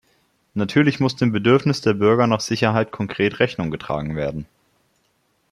[0.55, 4.47] Natürlich muss dem Bedürfnis der Bürger nach Sicherheit konkret Rechnung getragen werden.